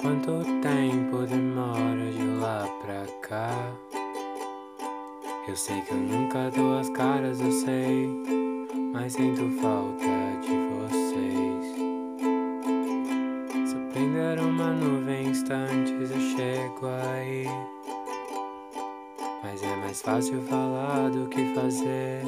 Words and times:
Quanto 0.00 0.44
tempo 0.60 1.26
demora 1.26 2.10
de 2.12 2.26
lá 2.40 2.68
pra 2.82 3.06
cá? 3.22 3.50
Eu 5.48 5.56
sei 5.56 5.80
que 5.82 5.92
eu 5.92 5.98
nunca 5.98 6.50
dou 6.50 6.78
as 6.78 6.90
caras, 6.90 7.40
eu 7.40 7.50
sei, 7.50 8.08
mas 8.92 9.14
sinto 9.14 9.48
falta 9.60 10.04
de 10.42 10.56
vocês. 10.74 11.76
Se 13.68 13.74
eu 13.74 13.88
prender 13.92 14.38
uma 14.40 14.72
nuvem 14.72 15.28
instantes, 15.28 16.10
eu 16.10 16.20
chego 16.36 16.86
aí. 17.14 17.46
Mas 19.42 19.62
é 19.62 19.76
mais 19.76 20.02
fácil 20.02 20.42
falar 20.42 21.10
do 21.10 21.26
que 21.28 21.54
fazer. 21.54 22.22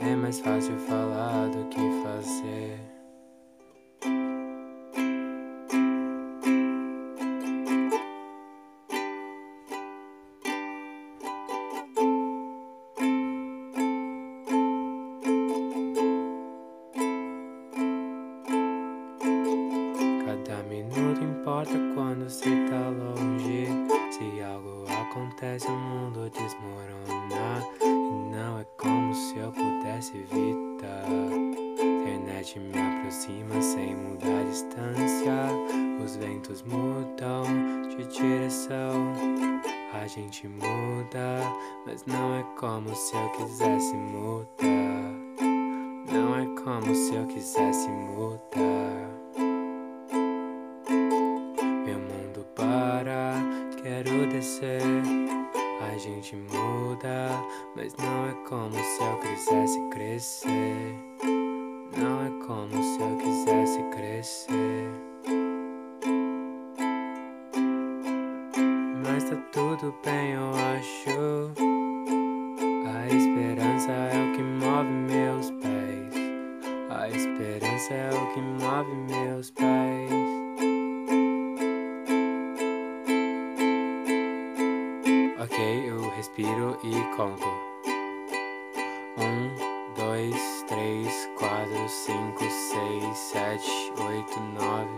É 0.00 0.16
mais 0.16 0.40
fácil 0.40 0.76
falar 0.78 1.48
do 1.48 1.68
que 1.68 1.80
fazer. 2.02 2.87
Acontece, 25.10 25.66
o 25.66 25.72
mundo 25.72 26.30
desmorona. 26.30 27.66
E 27.82 28.34
não 28.34 28.58
é 28.58 28.64
como 28.76 29.14
se 29.14 29.36
eu 29.38 29.50
pudesse 29.52 30.16
evitar. 30.18 31.04
Internet 31.80 32.58
me 32.58 32.78
aproxima 32.78 33.60
sem 33.60 33.96
mudar 33.96 34.40
a 34.40 34.44
distância. 34.44 35.32
Os 36.04 36.16
ventos 36.16 36.62
mudam 36.62 37.44
de 37.88 38.06
direção. 38.06 39.14
A 39.94 40.06
gente 40.06 40.46
muda, 40.46 41.40
mas 41.86 42.04
não 42.06 42.38
é 42.38 42.42
como 42.58 42.94
se 42.94 43.16
eu 43.16 43.28
quisesse 43.30 43.94
mudar. 43.94 44.68
Não 46.12 46.36
é 46.36 46.62
como 46.62 46.94
se 46.94 47.14
eu 47.14 47.26
quisesse 47.26 47.88
mudar. 47.88 49.17
Quero 54.02 54.26
descer. 54.28 54.80
A 55.80 55.98
gente 55.98 56.36
muda, 56.36 57.30
mas 57.74 57.94
não 57.96 58.28
é 58.28 58.34
como 58.48 58.74
se 58.74 59.02
eu 59.02 59.16
quisesse 59.18 59.80
crescer. 59.90 60.94
Não 61.96 62.22
é 62.22 62.46
como 62.46 62.70
se 62.82 63.00
eu 63.00 63.16
quisesse 63.16 63.82
crescer. 63.90 64.88
Mas 69.04 69.24
tá 69.24 69.36
tudo 69.52 69.94
bem, 70.04 70.32
eu 70.32 70.50
acho. 70.76 71.52
A 72.86 73.06
esperança 73.08 73.90
é 73.90 74.16
o 74.22 74.36
que 74.36 74.42
move 74.42 74.90
meus 74.90 75.50
pés. 75.50 76.14
A 76.90 77.08
esperança 77.08 77.94
é 77.94 78.10
o 78.10 78.34
que 78.34 78.40
move 78.40 78.94
meus 79.12 79.50
pés. 79.50 79.87
Ok, 85.50 85.88
eu 85.88 86.10
respiro 86.10 86.78
e 86.84 87.16
conto. 87.16 87.46
Um, 89.16 89.94
dois, 89.94 90.62
três, 90.68 91.26
quatro, 91.38 91.88
cinco, 91.88 92.44
seis, 92.50 93.16
sete, 93.16 93.70
oito, 93.98 94.38
nove. 94.40 94.90